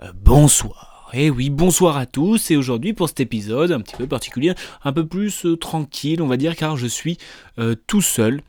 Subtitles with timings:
[0.00, 1.10] Euh, bonsoir.
[1.12, 2.52] Eh oui, bonsoir à tous.
[2.52, 6.28] Et aujourd'hui, pour cet épisode un petit peu particulier, un peu plus euh, tranquille, on
[6.28, 7.18] va dire, car je suis
[7.58, 8.42] euh, tout seul.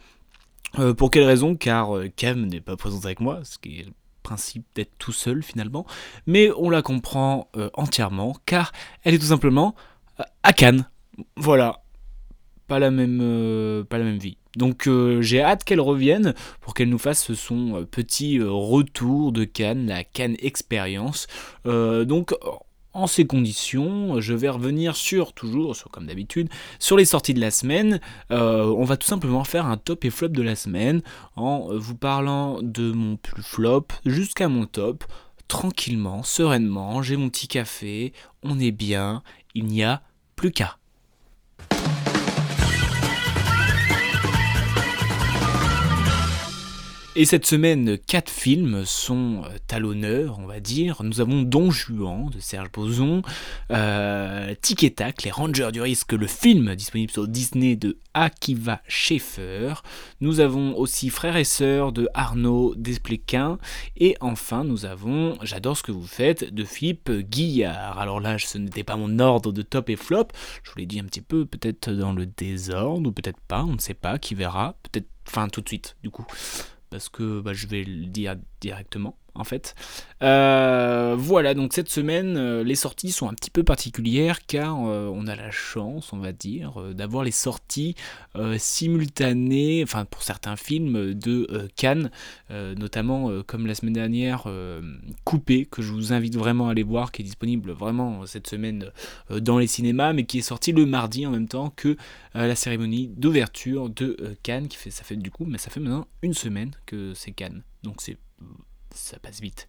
[0.97, 1.55] Pour quelle raison?
[1.55, 5.41] Car Cam n'est pas présente avec moi, ce qui est le principe d'être tout seul
[5.41, 5.87] finalement.
[6.27, 8.71] Mais on la comprend entièrement, car
[9.03, 9.73] elle est tout simplement
[10.43, 10.87] à Cannes.
[11.35, 11.81] Voilà.
[12.69, 14.37] Pas la même, euh, pas la même vie.
[14.55, 19.43] Donc euh, j'ai hâte qu'elle revienne pour qu'elle nous fasse son euh, petit retour de
[19.43, 21.27] Cannes, la Cannes Experience.
[21.65, 22.33] Euh, donc
[22.93, 26.49] en ces conditions, je vais revenir sur, toujours, comme d'habitude,
[26.79, 28.01] sur les sorties de la semaine.
[28.31, 31.03] On va tout simplement faire un top et flop de la semaine
[31.35, 35.05] en vous parlant de mon plus flop jusqu'à mon top.
[35.47, 39.21] Tranquillement, sereinement, j'ai mon petit café, on est bien,
[39.53, 40.01] il n'y a
[40.35, 40.79] plus qu'à.
[47.15, 51.01] Et cette semaine, quatre films sont euh, à l'honneur, on va dire.
[51.03, 53.23] Nous avons Don Juan de Serge Boson,
[53.71, 58.81] euh, Tic et Tac, Les Rangers du risque, le film disponible sur Disney de Akiva
[58.87, 59.73] Schaeffer.
[60.21, 63.57] Nous avons aussi Frères et Sœurs de Arnaud Desplechin.
[63.97, 67.97] Et enfin, nous avons J'adore ce que vous faites de Philippe Guillard.
[67.97, 70.27] Alors là, ce n'était pas mon ordre de top et flop.
[70.63, 73.73] Je vous l'ai dit un petit peu, peut-être dans le désordre, ou peut-être pas, on
[73.73, 74.77] ne sait pas, qui verra.
[74.83, 76.25] Peut-être, enfin tout de suite, du coup
[76.89, 79.75] parce que bah, je vais le dire directement en fait.
[80.21, 85.09] Euh, voilà, donc cette semaine, euh, les sorties sont un petit peu particulières car euh,
[85.13, 87.95] on a la chance, on va dire, d'avoir les sorties
[88.57, 92.11] simultanées, enfin pour certains films de Cannes,
[92.49, 94.47] notamment comme la semaine dernière,
[95.23, 98.91] Coupé, que je vous invite vraiment à aller voir, qui est disponible vraiment cette semaine
[99.29, 101.97] dans les cinémas, mais qui est sorti le mardi en même temps que
[102.33, 106.07] la cérémonie d'ouverture de Cannes, qui fait, ça fait du coup, mais ça fait maintenant
[106.21, 108.17] une semaine que c'est Cannes, donc c'est
[108.93, 109.67] ça passe vite.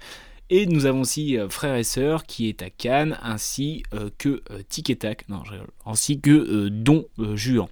[0.53, 4.43] Et nous avons aussi euh, Frères et Sœurs qui est à Cannes, ainsi euh, que
[4.51, 5.45] euh, Tic et Tac, non,
[5.87, 7.69] ainsi que euh, Don euh, Juan.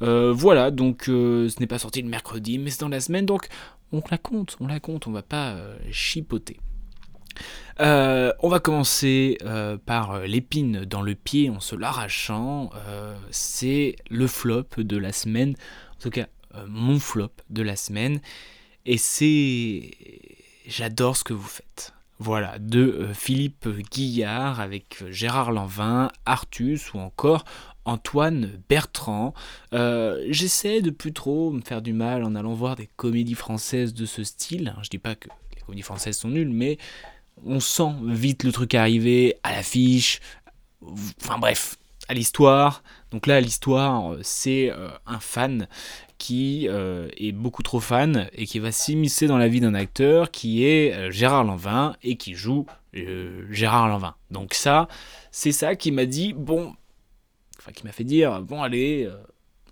[0.00, 3.48] Voilà, donc ce n'est pas sorti le mercredi, mais c'est dans la semaine, donc
[3.92, 5.58] on la compte, on la compte, on va pas
[5.90, 6.58] chipoter.
[7.78, 9.36] On va commencer
[9.84, 12.70] par l'épine dans le pied en se l'arrachant.
[13.30, 15.54] C'est le flop de la semaine,
[15.98, 16.28] en tout cas
[16.66, 18.22] mon flop de la semaine.
[18.86, 19.90] Et c'est...
[20.70, 21.92] J'adore ce que vous faites.
[22.20, 27.44] Voilà, de euh, Philippe Guillard avec euh, Gérard Lanvin, Artus ou encore
[27.84, 29.34] Antoine Bertrand.
[29.72, 33.94] Euh, J'essaie de plus trop me faire du mal en allant voir des comédies françaises
[33.94, 34.76] de ce style.
[34.82, 36.78] Je dis pas que les comédies françaises sont nulles, mais
[37.44, 40.20] on sent vite le truc arriver à l'affiche.
[41.20, 41.79] Enfin bref,
[42.14, 42.82] l'histoire.
[43.10, 45.68] Donc là, l'histoire, euh, c'est euh, un fan
[46.18, 50.30] qui euh, est beaucoup trop fan et qui va s'immiscer dans la vie d'un acteur
[50.30, 54.14] qui est Gérard Lanvin et qui joue Gérard Lanvin.
[54.30, 54.88] Donc ça,
[55.30, 56.74] c'est ça qui m'a dit, bon,
[57.58, 59.08] enfin qui m'a fait dire, bon allez,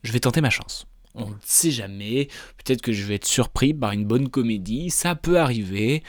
[0.03, 0.87] je vais tenter ma chance.
[1.15, 5.15] On ne sait jamais, peut-être que je vais être surpris par une bonne comédie, ça
[5.15, 6.03] peut arriver.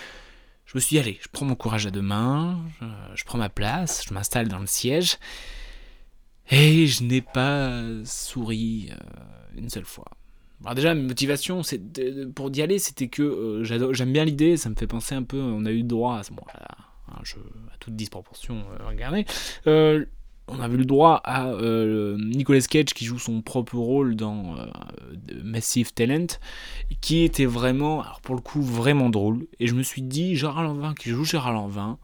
[0.65, 2.59] Je me suis dit, allez, je prends mon courage à deux mains,
[3.15, 5.17] je prends ma place, je m'installe dans le siège,
[6.49, 8.95] et je n'ai pas souri euh,
[9.57, 10.05] une seule fois.
[10.75, 11.61] Déjà, ma motivation
[12.35, 15.39] pour d'y aller, c'était que euh, j'aime bien l'idée, ça me fait penser un peu,
[15.39, 17.41] on a eu droit à, bon, à, jeu
[17.73, 19.25] à toute disproportion euh, regardez,
[19.67, 20.05] euh,
[20.47, 24.55] on avait le droit à euh, Nicolas Cage qui joue son propre rôle dans
[25.43, 26.25] Massive Talent,
[27.01, 29.45] qui était vraiment, alors pour le coup, vraiment drôle.
[29.59, 31.99] Et je me suis dit, Gérard Lanvin qui joue Gérard Lanvin,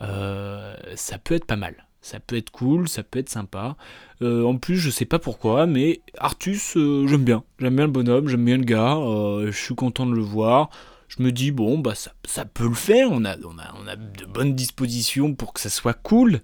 [0.00, 1.87] ça peut être pas mal.
[2.08, 3.76] Ça peut être cool, ça peut être sympa.
[4.22, 7.44] Euh, en plus, je sais pas pourquoi, mais Artus, euh, j'aime bien.
[7.58, 8.96] J'aime bien le bonhomme, j'aime bien le gars.
[8.96, 10.70] euh, je suis content de le voir.
[11.08, 13.08] Je me dis, bon, bah ça, peut le faire.
[13.12, 16.40] On a, on, a, de bonnes dispositions pour que ça soit cool.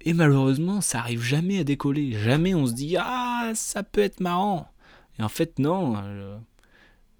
[0.00, 2.10] Et malheureusement, ça arrive jamais à décoller.
[2.10, 4.66] Jamais on se dit, ah, ça peut être marrant.
[5.20, 5.94] Et en fait, non.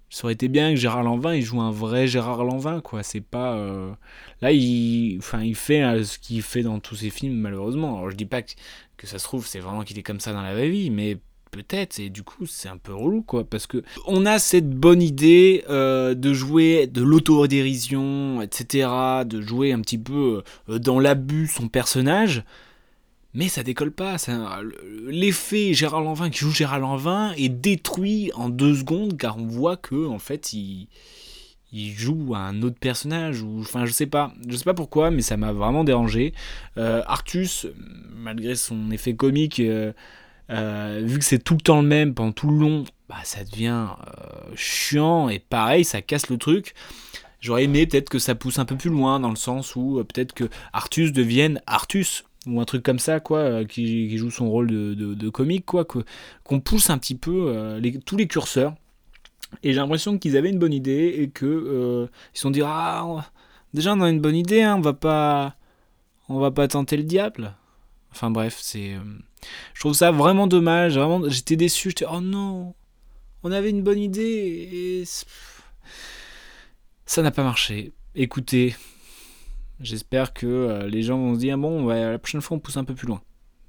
[0.09, 3.21] Ça aurait été bien que Gérard Lanvin il joue un vrai Gérard Lanvin quoi c'est
[3.21, 3.91] pas euh,
[4.41, 8.25] là il fait euh, ce qu'il fait dans tous ses films malheureusement alors je dis
[8.25, 8.53] pas que,
[9.03, 11.17] ça se trouve c'est vraiment qu'il est comme ça dans la vraie vie mais
[11.51, 15.01] peut-être, et du coup c'est un peu relou quoi, parce que on a cette bonne
[15.01, 18.87] idée euh, de jouer de l'autodérision, etc.,
[19.25, 22.43] de jouer un petit peu dans l'abus son personnage,
[23.33, 24.17] mais ça décolle pas.
[25.07, 29.77] L'effet Gérard Lanvin qui joue Gérard Lanvin est détruit en deux secondes car on voit
[29.77, 30.87] que en fait il,
[31.71, 35.37] joue un autre personnage ou enfin je sais pas je sais pas pourquoi mais ça
[35.37, 36.33] m'a vraiment dérangé
[36.77, 37.67] euh, Artus
[38.15, 39.61] malgré son effet comique
[40.51, 43.43] euh, vu que c'est tout le temps le même pendant tout le long, bah, ça
[43.43, 46.73] devient euh, chiant et pareil, ça casse le truc.
[47.39, 50.03] J'aurais aimé peut-être que ça pousse un peu plus loin dans le sens où euh,
[50.03, 54.67] peut-être que Artus devienne Artus ou un truc comme ça quoi, qui, joue son rôle
[54.67, 58.75] de, comique quoi, qu'on pousse un petit peu tous les curseurs.
[59.63, 63.31] Et j'ai l'impression qu'ils avaient une bonne idée et que ils se sont dit ah
[63.73, 65.55] déjà on a une bonne idée, hein, on va pas
[66.29, 67.55] on va pas tenter le diable.
[68.11, 68.93] Enfin bref, c'est.
[68.93, 68.99] Euh,
[69.73, 70.97] je trouve ça vraiment dommage.
[70.97, 71.89] Vraiment, j'étais déçu.
[71.89, 72.75] J'étais oh non,
[73.43, 75.03] on avait une bonne idée et
[77.05, 77.91] ça n'a pas marché.
[78.15, 78.75] Écoutez,
[79.81, 82.83] j'espère que euh, les gens vont se dire bon, la prochaine fois on pousse un
[82.83, 83.21] peu plus loin.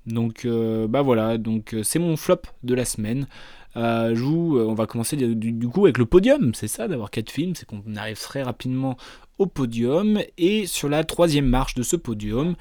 [0.07, 3.27] Donc euh, bah voilà, donc c'est mon flop de la semaine.
[3.75, 7.83] on va commencer du, coup avec le podium, c'est ça d'avoir quatre films, c'est qu'on
[7.97, 8.97] arrive très rapidement
[9.39, 12.55] au podium et sur la troisième marche de ce podium,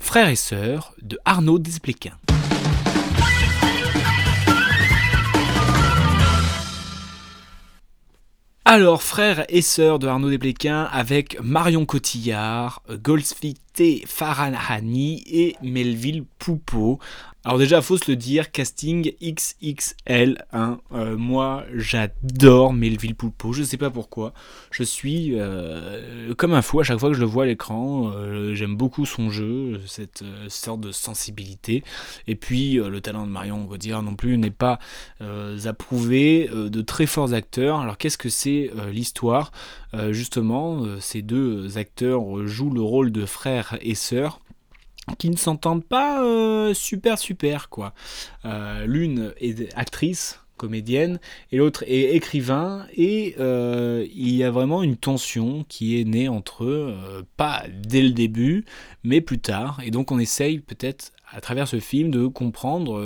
[0.00, 2.16] Frères et sœurs de Arnaud Desplechin.
[8.70, 13.58] Alors, frères et sœurs de Arnaud Desplechin avec Marion Cotillard, Goldsmith
[14.06, 16.98] Farahani et Melville Poupeau.
[17.48, 20.44] Alors déjà, faut se le dire, casting XXL.
[20.52, 20.80] Hein.
[20.92, 23.54] Euh, moi, j'adore Melville Poupeau.
[23.54, 24.34] Je sais pas pourquoi.
[24.70, 28.12] Je suis euh, comme un fou à chaque fois que je le vois à l'écran.
[28.14, 31.84] Euh, j'aime beaucoup son jeu, cette sorte de sensibilité.
[32.26, 34.78] Et puis, le talent de Marion, on va dire non plus, n'est pas
[35.64, 37.80] approuvé de très forts acteurs.
[37.80, 39.52] Alors, qu'est-ce que c'est l'histoire?
[40.10, 44.40] Justement, ces deux acteurs jouent le rôle de frères et sœurs
[45.18, 47.94] qui ne s'entendent pas euh, super super quoi.
[48.44, 51.20] Euh, l'une est actrice, comédienne,
[51.52, 56.28] et l'autre est écrivain, et euh, il y a vraiment une tension qui est née
[56.28, 58.64] entre eux, pas dès le début,
[59.04, 63.00] mais plus tard, et donc on essaye peut-être à travers ce film de comprendre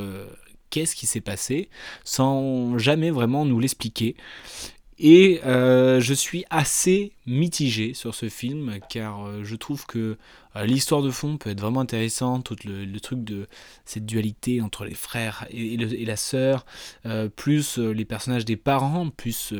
[0.71, 1.69] qu'est-ce qui s'est passé,
[2.05, 4.17] sans jamais vraiment nous l'expliquer.
[5.05, 10.17] Et euh, je suis assez mitigé sur ce film car euh, je trouve que
[10.55, 13.49] euh, l'histoire de fond peut être vraiment intéressante, tout le, truc de
[13.85, 16.65] cette dualité entre les frères et, la sœur,
[17.35, 19.53] plus les personnages des parents, plus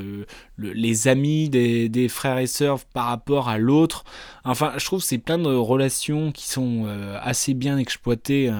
[0.59, 4.05] les amis des, frères et sœurs par rapport à l'autre.
[4.45, 6.87] Enfin, je trouve que c'est plein de relations qui sont
[7.21, 8.53] assez bien exploitées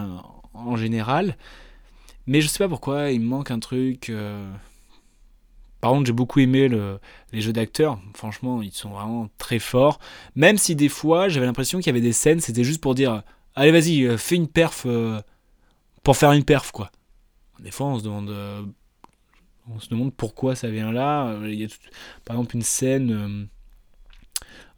[0.55, 1.37] en général.
[2.27, 4.11] Mais je sais pas pourquoi, il me manque un truc
[5.83, 6.71] par contre, j'ai beaucoup aimé
[7.33, 7.99] les jeux d'acteurs.
[8.15, 9.99] Franchement, ils sont vraiment très forts.
[10.37, 13.25] Même si des fois, j'avais l'impression qu'il y avait des scènes, c'était juste pour dire
[13.57, 15.21] Allez, vas-y, euh, fais une perf euh,
[16.05, 16.93] pour faire une perf, quoi.
[17.59, 18.31] Des fois, on se demande.
[18.31, 18.63] Euh,
[19.69, 21.37] on se demande pourquoi ça vient là.
[21.43, 21.69] Il y a
[22.25, 23.49] par exemple une scène.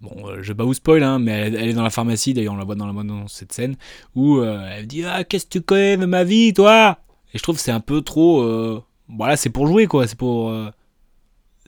[0.00, 2.56] Bon, je vais pas vous spoil, hein, mais elle, est dans la pharmacie, d'ailleurs on
[2.56, 3.76] la voit dans, la, cette scène,
[4.14, 6.98] où elle dit Ah, qu'est-ce que tu connais de ma vie, toi?
[7.34, 8.82] Et je trouve que c'est un peu trop.
[9.08, 10.50] voilà, c'est pour jouer, quoi, c'est pour.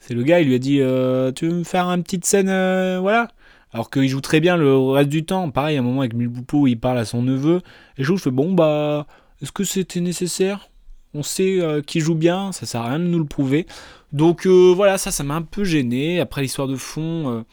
[0.00, 2.48] C'est le gars, il lui a dit euh, Tu veux me faire une petite scène
[2.48, 3.28] euh, Voilà.
[3.72, 5.50] Alors qu'il joue très bien le reste du temps.
[5.50, 7.60] Pareil, à un moment avec Milboupo, il parle à son neveu.
[7.98, 9.06] Et je fais Bon, bah,
[9.42, 10.70] est-ce que c'était nécessaire?
[11.14, 13.66] On sait euh, qu'il joue bien, ça sert à rien de nous le prouver.
[14.12, 16.20] Donc voilà, ça, ça m'a un peu gêné.
[16.20, 17.44] Après l'histoire de fond,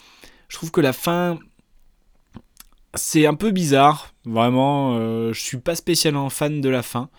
[0.48, 1.40] je trouve que la fin.
[2.96, 4.98] C'est un peu bizarre, vraiment.
[5.34, 7.10] je suis pas spécialement fan de la fin.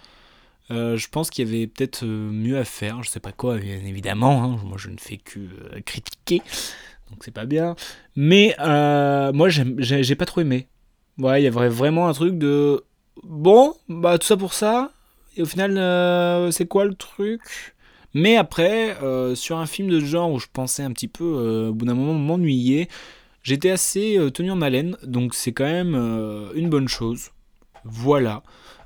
[0.70, 3.58] Euh, je pense qu'il y avait peut-être euh, mieux à faire, je sais pas quoi,
[3.58, 4.44] bien évidemment.
[4.44, 4.58] Hein.
[4.64, 6.38] moi, je ne fais que euh, critiquer,
[7.10, 7.76] donc c'est pas bien.
[8.16, 10.68] Mais moi, j'ai pas trop aimé.
[11.18, 12.82] Ouais, il y avait vraiment un truc de
[13.22, 14.90] bon, bah tout ça pour ça.
[15.36, 17.74] Et au final, c'est quoi le truc?
[18.14, 18.96] Mais après,
[19.34, 22.14] sur un film de genre où je pensais un petit peu, au bout d'un moment,
[22.14, 22.88] m'ennuyer,
[23.42, 25.94] j'étais assez tenu en haleine, donc c'est quand même
[26.54, 27.30] une bonne chose.
[27.84, 28.42] Voilà.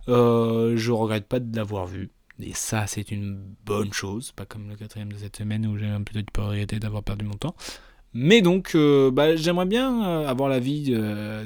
[0.08, 2.10] Euh, je regrette pas de l'avoir vu.
[2.40, 4.32] Et ça, c'est une bonne chose.
[4.32, 7.24] Pas comme le quatrième de cette semaine où j'ai un peu de regretté d'avoir perdu
[7.24, 7.54] mon temps.
[8.14, 10.94] Mais donc, euh, bah, j'aimerais bien euh, avoir l'avis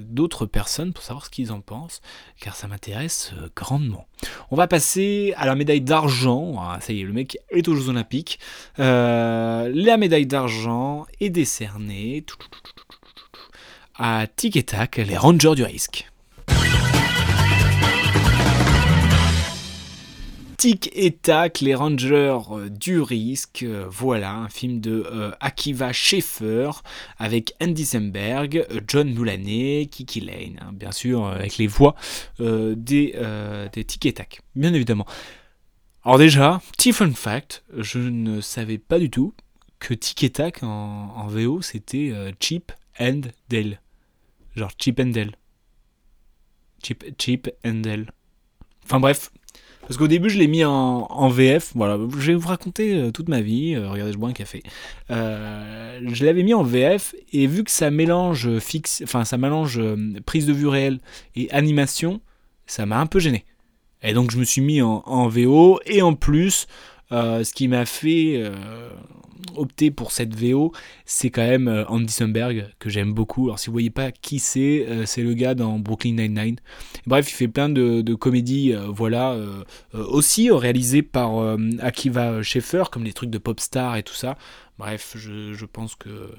[0.00, 2.00] d'autres personnes pour savoir ce qu'ils en pensent,
[2.40, 4.06] car ça m'intéresse grandement.
[4.50, 6.54] On va passer à la médaille d'argent.
[6.58, 8.38] Ah, ça y est, le mec est aux Jeux Olympiques.
[8.78, 12.24] la médaille d'argent est décernée
[13.96, 16.11] à Tic et Tac, les Rangers du risque.
[20.62, 23.64] Tic et Tac, les Rangers euh, du risque.
[23.64, 26.70] Euh, voilà, un film de euh, Akiva Schaeffer
[27.18, 31.96] avec Andy Samberg, John Mulaney, Kiki Lane, hein, bien sûr, avec les voix
[32.38, 33.16] des,
[33.72, 35.04] des Tic et Tac, bien évidemment.
[36.04, 39.34] Alors déjà, petit fun fact, je ne savais pas du tout
[39.80, 43.80] que Tic et Tac en, en VO c'était Chip and Dale.
[44.54, 45.32] Genre Chip and Dale.
[46.84, 48.12] Chip, Chip and Dale.
[48.84, 49.32] Enfin bref,
[49.92, 51.72] parce qu'au début, je l'ai mis en, VF.
[51.74, 53.74] Voilà, je vais vous raconter euh, toute ma vie.
[53.74, 54.62] Euh, regardez, je bois un café.
[55.10, 59.78] Euh, je l'avais mis en VF et vu que ça mélange fixe, enfin ça mélange
[60.24, 60.98] prise de vue réelle
[61.36, 62.22] et animation,
[62.64, 63.44] ça m'a un peu gêné.
[64.02, 66.68] Et donc je me suis mis en, en VO et en plus,
[67.12, 68.42] ce qui m'a fait
[69.56, 70.72] opté pour cette VO,
[71.04, 73.46] c'est quand même euh, Andy Samberg, que j'aime beaucoup.
[73.46, 76.56] Alors si vous voyez pas qui c'est, euh, c'est le gars dans Brooklyn Nine-Nine.
[77.06, 79.36] Bref, il fait plein de, comédies, euh, voilà,
[79.94, 84.36] aussi réalisées par Akiva Schaeffer, comme les trucs de Popstar et tout ça.
[84.78, 86.30] Bref, je, pense que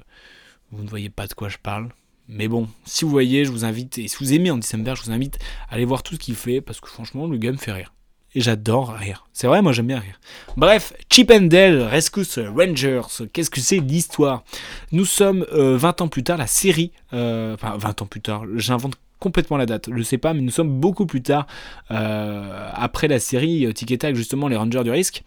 [0.70, 1.88] vous ne voyez pas de quoi je parle.
[2.28, 5.10] Mais bon, si vous voyez, je vous invite, et si vous aimez Andy je vous
[5.10, 5.38] invite
[5.68, 7.92] à aller voir tout ce qu'il fait, parce que franchement, le gars me fait rire
[8.34, 9.26] et j'adore rire.
[9.32, 10.18] C'est vrai, moi j'aime bien rire.
[10.56, 12.24] Bref, Chip and Dale Rescue
[12.54, 14.44] Rangers, qu'est-ce que c'est l'histoire?
[14.92, 18.44] Nous sommes 20 euh, ans plus tard, la série, euh, enfin 20 ans plus tard,
[18.56, 21.46] j'invente complètement la date, je sais pas, mais nous sommes beaucoup plus tard,
[21.90, 25.22] euh, après la série Tic Tac, justement, les Rangers du risque.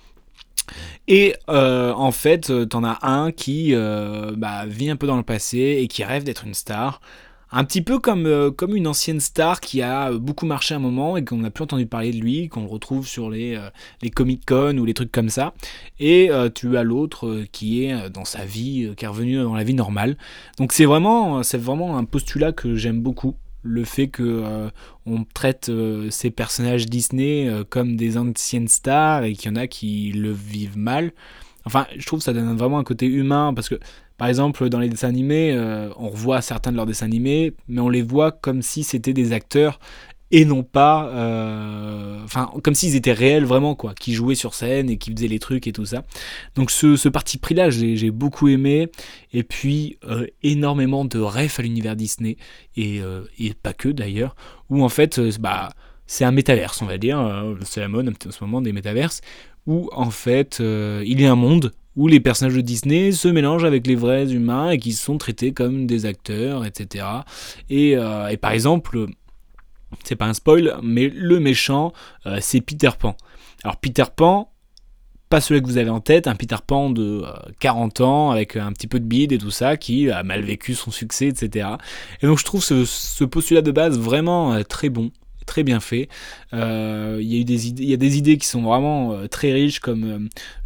[1.07, 5.87] Et en fait, t'en as un qui bah, vit un peu dans le passé et
[5.87, 6.99] qui rêve d'être une star.
[7.51, 11.15] Un petit peu comme, euh, comme une ancienne star qui a beaucoup marché un moment
[11.15, 13.69] et qu'on n'a plus entendu parler de lui, qu'on retrouve sur les, euh,
[14.01, 15.53] les Comic-Con ou les trucs comme ça.
[15.99, 19.63] Et euh, tu as l'autre qui est dans sa vie, qui est revenu dans la
[19.63, 20.17] vie normale.
[20.57, 23.35] Donc c'est vraiment, vraiment un postulat que j'aime beaucoup.
[23.63, 24.69] Le fait que
[25.05, 25.69] on traite
[26.09, 30.77] ces personnages Disney comme des anciennes stars et qu'il y en a qui le vivent
[30.77, 31.11] mal.
[31.65, 33.77] Enfin, je trouve que ça donne vraiment un côté humain parce que
[34.17, 37.81] par exemple, dans les dessins animés, euh, on revoit certains de leurs dessins animés, mais
[37.81, 39.79] on les voit comme si c'était des acteurs
[40.29, 44.89] et non pas, euh, enfin, comme s'ils étaient réels vraiment, quoi, qui jouaient sur scène
[44.89, 46.03] et qui faisaient les trucs et tout ça.
[46.55, 48.89] Donc ce, parti pris-là, j'ai beaucoup aimé,
[49.31, 52.35] et puis euh, énormément de refs à l'univers Disney,
[52.75, 52.99] et,
[53.39, 54.35] et, pas que d'ailleurs,
[54.69, 55.69] où en fait, bah,
[56.07, 59.21] c'est un métaverse, on va dire, c'est la mode en ce moment des métaverses,
[59.65, 63.65] où en fait, il y a un monde où les personnages de Disney se mélangent
[63.65, 67.05] avec les vrais humains et qui sont traités comme des acteurs, etc.
[67.71, 69.07] Euh, et, par exemple,
[70.03, 71.91] c'est pas un spoil, mais le méchant,
[72.27, 73.17] euh, c'est Peter Pan.
[73.63, 74.51] Alors Peter Pan,
[75.29, 77.25] pas celui que vous avez en tête, un Peter Pan de
[77.59, 80.41] 40 euh, ans avec un petit peu de bide et tout ça, qui a mal
[80.41, 81.67] vécu son succès, etc.
[82.21, 85.11] Et donc je trouve ce postulat de base vraiment très bon
[85.47, 86.09] très bien fait.
[86.53, 87.41] Euh, il y
[87.93, 90.19] a des idées, qui sont vraiment euh, très riches, comme euh,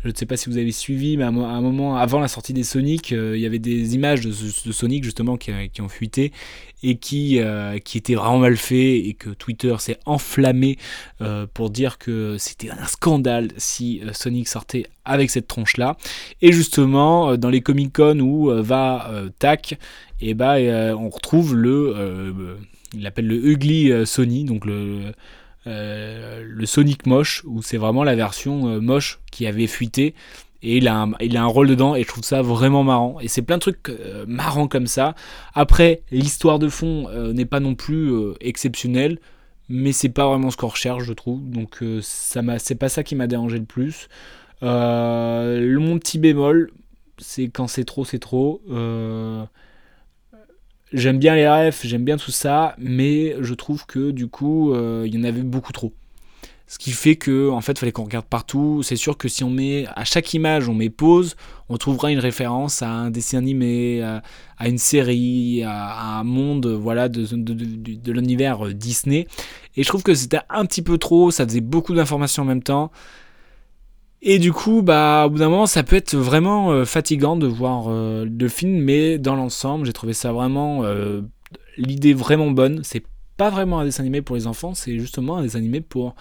[0.04, 2.52] je ne sais pas si vous avez suivi, mais à, un moment avant la sortie
[2.52, 6.34] des Sonic, il y avait des images de, Sonic justement qui, ont fuité
[6.84, 10.78] et qui, étaient vraiment mal faits et que Twitter s'est enflammé
[11.54, 15.98] pour dire que c'était un scandale si Sonic sortait avec cette tronche là.
[16.42, 19.74] Et justement dans les Comic Con où va Tac,
[20.20, 22.58] et eh ben on retrouve le
[22.93, 25.13] il l'appelle le Ugly euh, Sony, donc le,
[25.67, 30.13] euh, le Sonic moche, où c'est vraiment la version euh, moche qui avait fuité.
[30.63, 33.19] Et il a, un, il a un rôle dedans et je trouve ça vraiment marrant.
[33.19, 33.91] Et c'est plein de trucs
[34.27, 35.15] marrants comme ça.
[35.55, 39.17] Après, l'histoire de fond n'est pas non plus exceptionnelle,
[39.69, 41.50] mais c'est pas vraiment ce qu'on recherche, je trouve.
[41.50, 44.07] Donc ça m'a, c'est pas ça qui m'a dérangé le plus.
[44.62, 46.69] mon petit bémol,
[47.17, 48.62] c'est quand c'est trop, c'est trop.
[50.93, 55.05] J'aime bien les refs, j'aime bien tout ça, mais je trouve que du coup, euh,
[55.07, 55.93] il y en avait beaucoup trop.
[56.67, 58.81] Ce qui fait que, en fait, il fallait qu'on regarde partout.
[58.81, 61.36] C'est sûr que si on met à chaque image, on met pause,
[61.69, 67.10] on trouvera une référence à un dessin animé, à, une série, à, un monde, voilà,
[67.10, 69.27] de, de, de l'univers euh, Disney.
[69.75, 71.31] Et je trouve que c'était un petit peu trop.
[71.31, 72.91] Ça faisait beaucoup d'informations en même temps.
[74.24, 77.48] Et du coup, bah, au bout d'un moment, ça peut être vraiment euh, fatigant de
[77.48, 81.22] voir euh, le film, mais dans l'ensemble, j'ai trouvé ça vraiment euh,
[81.78, 82.82] l'idée vraiment bonne.
[82.84, 83.04] C'est
[83.38, 86.16] pas vraiment un dessin animé pour les enfants, c'est justement un dessin animé pour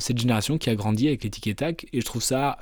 [0.00, 1.86] cette génération qui a grandi avec les tic et tac.
[1.92, 2.58] Et je trouve ça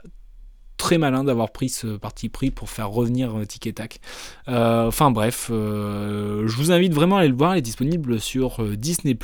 [0.77, 4.01] très malin d'avoir pris ce parti pris pour faire revenir tic tac.
[4.49, 7.55] enfin bref, je vous invite vraiment à aller le voir.
[7.55, 9.17] Il est disponible sur Disney+.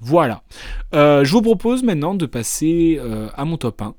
[0.00, 0.42] Voilà.
[0.92, 3.00] je vous propose maintenant de passer
[3.36, 3.94] à mon top 1.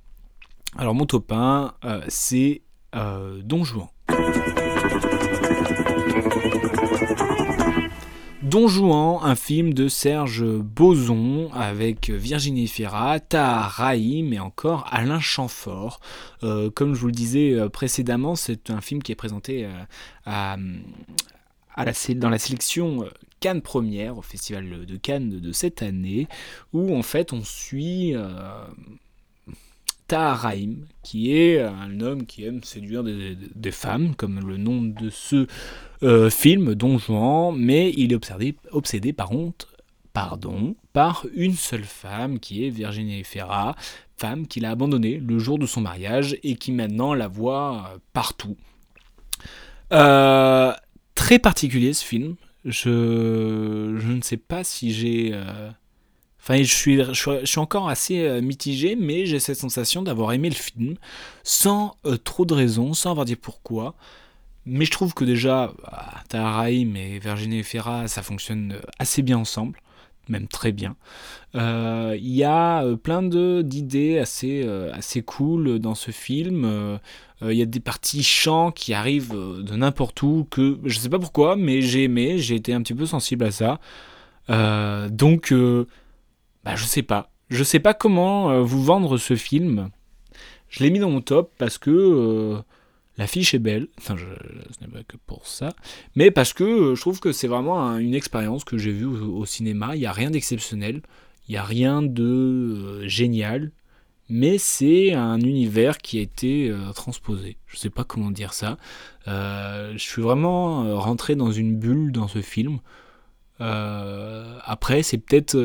[0.78, 2.62] Alors mon top 1, euh, c'est
[2.96, 3.88] euh, Don Juan.
[8.42, 15.20] Don Juan, un film de Serge Boson avec Virginie Fira, Tahar Rahim et encore Alain
[15.20, 16.00] Chamfort.
[16.44, 19.70] Euh, comme je vous le disais précédemment, c'est un film qui est présenté
[20.26, 23.06] dans la sélection
[23.42, 26.28] Cannes Première au Festival de Cannes de, cette année,
[26.74, 28.16] où en fait on suit
[30.12, 35.48] Taharaim, qui est un homme qui aime séduire des, femmes, comme le nom de ce
[36.04, 39.70] euh, film, Don Juan, mais il est obsédé, obsédé par honte,
[40.12, 43.74] pardon, par une seule femme, qui est Virginie Ferra,
[44.18, 48.58] femme qu'il a abandonnée le jour de son mariage et qui maintenant la voit partout.
[49.94, 50.74] Euh,
[51.16, 52.36] très particulier ce film.
[52.66, 52.90] Je,
[53.98, 55.32] ne sais pas si j'ai...
[55.34, 55.72] Euh,
[56.42, 60.50] Enfin, je suis, je suis, encore assez euh, mitigé, mais j'ai cette sensation d'avoir aimé
[60.50, 60.96] le film
[61.44, 63.94] sans euh, trop de raisons, sans avoir dit pourquoi.
[64.66, 65.72] Mais je trouve que déjà,
[66.34, 69.80] bah, et Virginie Ferra, ça fonctionne euh, assez bien ensemble,
[70.30, 70.96] même très bien.
[71.54, 77.00] Il y a plein d'idées assez, assez cool dans ce film.
[77.42, 81.20] Il y a des parties chants qui arrivent de n'importe où que je sais pas
[81.20, 83.80] pourquoi, mais j'ai aimé, j'ai été un petit peu sensible à ça.
[85.10, 85.54] donc
[86.64, 87.32] bah, je sais pas.
[87.52, 89.90] Je sais pas comment euh, vous vendre ce film.
[90.70, 92.62] Je l'ai mis dans mon top parce que euh,
[93.18, 93.90] l'affiche est belle.
[93.98, 95.74] Enfin, ce n'est pas que pour ça.
[96.16, 99.46] Mais parce que euh, je trouve que c'est vraiment une expérience que j'ai vue au,
[99.46, 99.96] cinéma.
[99.96, 101.02] Il n'y a rien d'exceptionnel.
[101.48, 103.72] Il n'y a rien de génial.
[104.30, 107.58] Mais c'est un univers qui a été transposé.
[107.68, 108.78] Je sais pas comment dire ça.
[109.26, 112.80] je suis vraiment rentré dans une bulle dans ce film.
[113.60, 115.58] après, c'est peut-être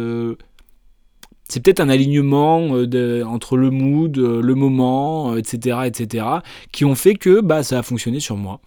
[1.48, 6.26] c'est peut-être un alignement euh, entre le mood, euh, le moment, etc., euh, etc.,
[6.72, 8.60] qui ont fait que bah, ça a fonctionné sur moi.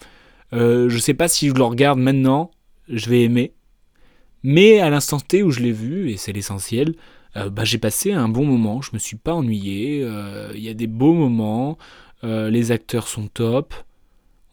[0.52, 2.52] Je je sais pas si je le regarde maintenant,
[2.88, 3.54] je vais aimer.
[4.44, 6.96] Mais à l'instant T où je l'ai vu, et c'est l'essentiel,
[7.36, 10.00] bah, j'ai passé un bon moment, je me suis pas ennuyé,
[10.56, 11.78] il y a des beaux moments,
[12.24, 13.76] les acteurs sont top,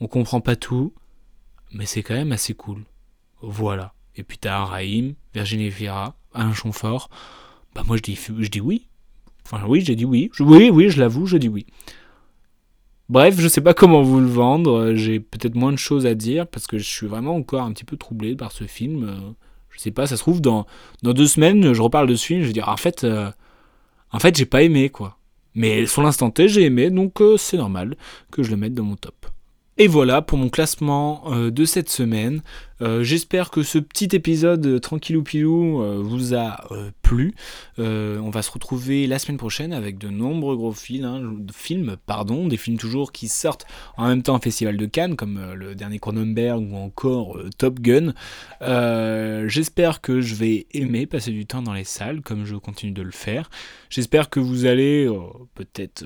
[0.01, 0.93] on comprend pas tout,
[1.73, 2.83] mais c'est quand même assez cool.
[3.41, 3.95] Voilà.
[4.17, 7.09] Et puis t'as Rahim, Virginie Fira, Alain Chonfort.
[7.77, 8.89] Bah moi je dis, je dis oui.
[9.45, 10.31] Enfin oui, j'ai dit oui.
[10.41, 11.67] oui, oui, je l'avoue, je dis oui.
[13.09, 14.95] Bref, je sais pas comment vous le vendre.
[14.95, 17.85] J'ai peut-être moins de choses à dire parce que je suis vraiment encore un petit
[17.85, 19.35] peu troublé par ce film.
[19.77, 20.67] Je sais pas, ça se trouve dans,
[21.03, 23.31] dans deux semaines, je reparle de ce film, je vais dire en fait, euh,
[24.11, 25.19] en fait j'ai pas aimé quoi.
[25.55, 27.97] Mais sur l'instant T, j'ai aimé, donc euh, c'est normal
[28.31, 29.27] que je le mette dans mon top.
[29.79, 32.43] Et voilà pour mon classement euh, de cette semaine.
[32.83, 36.69] Euh, j'espère que ce petit épisode euh, pilou vous a
[37.03, 37.35] plu.
[37.79, 42.49] on va se retrouver la semaine prochaine avec de nombreux gros films, hein, films, pardon,
[42.49, 45.99] des films toujours qui sortent en même temps au Festival de Cannes, comme le dernier
[45.99, 48.15] Cronenberg ou encore Top Gun.
[49.49, 53.03] J'espère que je vais aimer passer du temps dans les salles, comme je continue de
[53.03, 53.51] le faire.
[53.89, 55.09] J'espère que vous allez
[55.55, 56.05] peut-être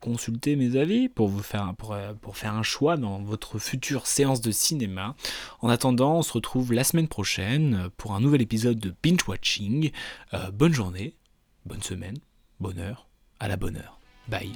[0.00, 5.14] consulter mes avis pour faire un choix dans votre future séance de cinéma.
[5.60, 5.68] En
[6.16, 9.90] on se retrouve la semaine prochaine pour un nouvel épisode de Binge Watching.
[10.34, 11.14] Euh, bonne journée,
[11.66, 12.16] bonne semaine,
[12.58, 13.98] bonne heure, à la bonne heure.
[14.28, 14.52] Bye.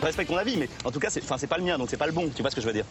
[0.00, 2.06] Je respecte ton avis, mais en tout cas, c'est pas le mien, donc c'est pas
[2.06, 2.28] le bon.
[2.34, 2.86] Tu vois ce que je veux dire